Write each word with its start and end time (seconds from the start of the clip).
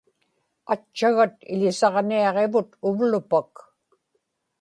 atchagat 0.73 1.35
iḷisaġniaġivut 1.53 2.69
uvlupak 2.87 3.53